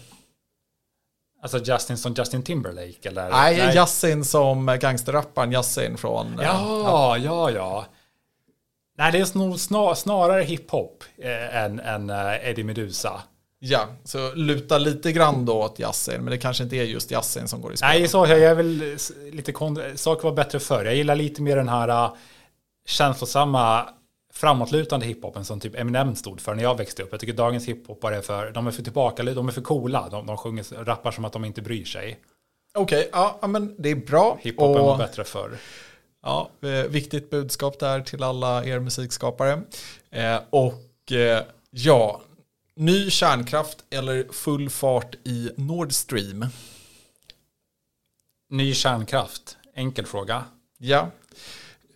Alltså 1.42 1.58
Justin 1.64 1.98
som 1.98 2.14
Justin 2.14 2.44
Timberlake 2.44 3.10
eller? 3.10 3.30
Nej, 3.30 3.58
Nej. 3.58 3.76
Yasin 3.76 4.26
som 4.26 4.78
gangsterrapparen 4.82 5.52
Yasin 5.52 5.98
från... 5.98 6.40
Ja, 6.44 7.18
ja, 7.18 7.52
ja. 7.52 7.86
Nej, 8.98 9.12
det 9.12 9.20
är 9.20 9.38
nog 9.38 9.60
snar, 9.60 9.96
snarare 9.96 10.44
hiphop 10.44 11.04
eh, 11.18 11.56
än, 11.64 11.80
än 11.80 12.10
eh, 12.10 12.50
Eddie 12.50 12.64
Meduza. 12.64 13.22
Ja, 13.60 13.88
så 14.04 14.34
luta 14.36 14.78
lite 14.78 15.12
grann 15.12 15.46
då 15.46 15.64
åt 15.64 15.80
Yasin, 15.80 16.22
men 16.22 16.32
det 16.32 16.38
kanske 16.38 16.64
inte 16.64 16.76
är 16.76 16.84
just 16.84 17.12
Yasin 17.12 17.48
som 17.48 17.62
går 17.62 17.74
i 17.74 17.78
spel. 17.78 17.90
Nej, 17.90 18.08
så 18.08 18.28
jag 18.28 18.40
är 18.40 18.56
väl 18.56 18.98
lite 19.32 19.54
saker 19.96 20.24
var 20.24 20.32
bättre 20.32 20.60
förr. 20.60 20.86
Jag 20.86 20.96
gillar 20.96 21.16
lite 21.16 21.42
mer 21.42 21.56
den 21.56 21.70
här 21.70 21.90
uh, 21.90 22.16
känslosamma 22.86 23.90
framåtlutande 24.32 25.06
hiphopen 25.06 25.46
som 25.46 25.60
typ 25.60 25.76
Eminem 25.76 26.16
stod 26.16 26.42
för 26.42 26.56
när 26.56 26.64
jag 26.64 26.78
växte 26.78 27.04
upp. 27.04 27.10
Jag 27.12 27.20
tycker 27.20 27.34
dagens 27.34 27.68
hiphopare 27.68 28.18
är 28.18 28.22
för, 28.22 28.52
de 28.52 28.68
är 28.68 28.72
för 28.72 28.84
tillbaka, 28.84 29.24
de 29.24 29.48
är 29.48 29.52
för 29.52 29.62
coola. 29.62 30.10
De, 30.10 30.26
de 30.26 30.38
sjunger, 30.38 30.84
rappar 30.86 31.12
som 31.12 31.26
att 31.26 31.34
de 31.34 31.46
inte 31.46 31.62
bryr 31.62 31.86
sig. 31.86 32.20
Okej, 32.74 33.00
okay, 33.00 33.22
ja 33.42 33.48
men 33.48 33.76
det 33.78 33.90
är 33.90 33.96
bra. 33.96 34.38
Hiphopen 34.42 34.82
och, 34.82 34.88
var 34.88 34.98
bättre 34.98 35.24
förr. 35.24 35.58
Ja, 36.24 36.50
eh, 36.62 36.70
viktigt 36.70 37.30
budskap 37.30 37.80
där 37.80 38.02
till 38.02 38.24
alla 38.24 38.66
er 38.66 38.80
musikskapare. 38.80 39.62
Eh, 40.10 40.40
och 40.50 41.12
eh, 41.12 41.44
ja, 41.70 42.22
ny 42.76 43.10
kärnkraft 43.10 43.84
eller 43.90 44.28
full 44.32 44.70
fart 44.70 45.16
i 45.24 45.52
Nord 45.58 45.94
Stream? 45.94 46.46
Ny 48.50 48.74
kärnkraft, 48.74 49.58
enkel 49.76 50.06
fråga. 50.06 50.44
Ja, 50.78 51.12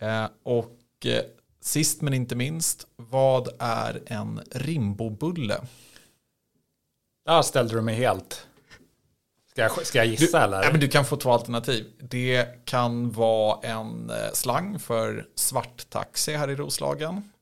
eh, 0.00 0.26
och 0.42 1.06
eh, 1.06 1.22
Sist 1.66 2.00
men 2.00 2.14
inte 2.14 2.34
minst, 2.34 2.86
vad 2.96 3.48
är 3.58 4.02
en 4.06 4.42
rimbobulle? 4.50 5.60
Där 7.24 7.42
ställde 7.42 7.74
du 7.74 7.82
mig 7.82 7.94
helt. 7.94 8.46
Ska 9.50 9.62
jag, 9.62 9.86
ska 9.86 9.98
jag 9.98 10.06
gissa 10.06 10.38
du, 10.38 10.44
eller? 10.44 10.62
Ja, 10.62 10.70
men 10.70 10.80
du 10.80 10.88
kan 10.88 11.04
få 11.04 11.16
två 11.16 11.32
alternativ. 11.32 11.92
Det 11.98 12.64
kan 12.64 13.10
vara 13.10 13.68
en 13.68 14.10
eh, 14.10 14.32
slang 14.32 14.78
för 14.78 15.28
svarttaxi 15.34 16.34
här 16.34 16.50
i 16.50 16.56
Roslagen. 16.56 17.32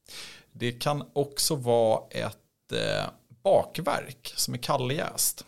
Det 0.52 0.72
kan 0.72 1.10
också 1.12 1.54
vara 1.54 2.02
ett 2.10 2.72
eh, 2.72 3.10
bakverk 3.42 4.32
som 4.36 4.54
är 4.54 4.58
kalljäst. 4.58 5.44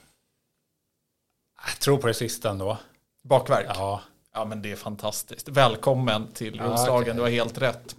Jag 1.66 1.80
tror 1.80 1.98
på 1.98 2.06
det 2.06 2.14
sista 2.14 2.50
ändå. 2.50 2.78
Bakverk? 3.22 3.66
Ja. 3.68 4.02
Ja 4.36 4.44
men 4.44 4.62
det 4.62 4.72
är 4.72 4.76
fantastiskt. 4.76 5.48
Välkommen 5.48 6.26
till 6.32 6.60
Roslagen, 6.60 7.02
okay. 7.02 7.14
du 7.14 7.20
har 7.20 7.28
helt 7.28 7.58
rätt. 7.58 7.96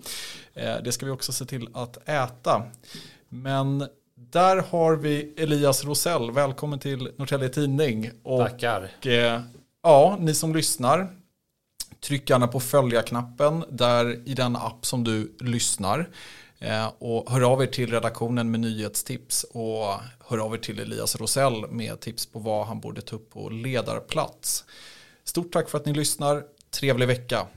Eh, 0.54 0.76
det 0.84 0.92
ska 0.92 1.06
vi 1.06 1.12
också 1.12 1.32
se 1.32 1.46
till 1.46 1.70
att 1.74 2.10
äta. 2.10 2.64
Men 3.30 3.88
där 4.16 4.58
har 4.58 4.96
vi 4.96 5.34
Elias 5.38 5.86
Rosell. 5.86 6.32
Välkommen 6.32 6.80
till 6.80 7.12
Norrtälje 7.18 7.50
Tidning. 7.50 8.12
Och, 8.24 8.40
Tackar. 8.40 8.92
Eh, 9.02 9.42
ja, 9.84 10.18
ni 10.20 10.34
som 10.34 10.56
lyssnar. 10.56 11.08
Tryck 12.08 12.30
gärna 12.30 12.48
på 12.48 12.60
följa-knappen 12.60 13.64
där 13.70 14.30
i 14.30 14.34
den 14.34 14.56
app 14.56 14.86
som 14.86 15.04
du 15.04 15.36
lyssnar. 15.40 16.10
Eh, 16.60 16.92
och 17.00 17.32
hör 17.32 17.42
av 17.42 17.64
er 17.64 17.68
till 17.68 17.92
redaktionen 17.92 18.52
med 18.52 18.60
nyhetstips 18.60 19.44
och 19.44 19.94
hör 20.28 20.38
av 20.38 20.54
er 20.54 20.58
till 20.58 20.80
Elias 20.80 21.16
Rosell 21.16 21.72
med 21.72 22.00
tips 22.00 22.26
på 22.26 22.40
vad 22.40 22.68
han 22.68 22.80
borde 22.80 23.02
ta 23.02 23.16
upp 23.16 23.30
på 23.34 23.50
ledarplats. 23.50 24.66
Stort 25.28 25.52
tack 25.52 25.70
för 25.70 25.78
att 25.78 25.86
ni 25.86 25.94
lyssnar. 25.94 26.44
Trevlig 26.80 27.08
vecka. 27.08 27.48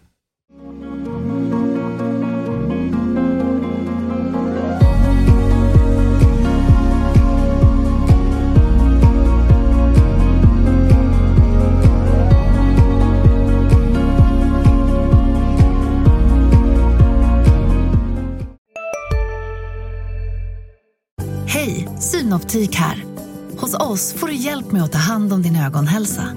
Hej, 21.46 21.88
Synoptik 22.00 22.74
här. 22.74 23.04
Hos 23.58 23.74
oss 23.74 24.12
får 24.12 24.26
du 24.26 24.34
hjälp 24.34 24.72
med 24.72 24.82
att 24.82 24.92
ta 24.92 24.98
hand 24.98 25.32
om 25.32 25.42
din 25.42 25.56
ögonhälsa. 25.56 26.36